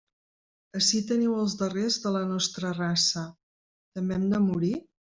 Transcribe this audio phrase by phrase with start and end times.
[0.79, 3.29] Ací teniu els darrers de la nostra raça,
[3.99, 4.79] ¿també hem de morir?